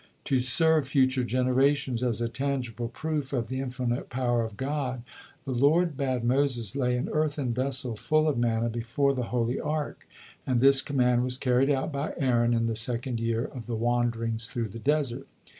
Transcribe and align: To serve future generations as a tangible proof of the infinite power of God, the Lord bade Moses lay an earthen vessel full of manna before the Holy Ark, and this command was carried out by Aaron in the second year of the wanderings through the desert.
To 0.23 0.39
serve 0.39 0.87
future 0.87 1.21
generations 1.21 2.01
as 2.01 2.21
a 2.21 2.27
tangible 2.27 2.87
proof 2.87 3.33
of 3.33 3.49
the 3.49 3.59
infinite 3.59 4.09
power 4.09 4.43
of 4.43 4.57
God, 4.57 5.03
the 5.45 5.51
Lord 5.51 5.95
bade 5.95 6.23
Moses 6.23 6.75
lay 6.75 6.97
an 6.97 7.07
earthen 7.09 7.53
vessel 7.53 7.95
full 7.95 8.27
of 8.27 8.35
manna 8.35 8.69
before 8.69 9.13
the 9.13 9.25
Holy 9.25 9.59
Ark, 9.59 10.07
and 10.47 10.59
this 10.59 10.81
command 10.81 11.23
was 11.23 11.37
carried 11.37 11.69
out 11.69 11.91
by 11.91 12.15
Aaron 12.17 12.51
in 12.55 12.65
the 12.65 12.73
second 12.73 13.19
year 13.19 13.45
of 13.45 13.67
the 13.67 13.75
wanderings 13.75 14.47
through 14.47 14.69
the 14.69 14.79
desert. 14.79 15.27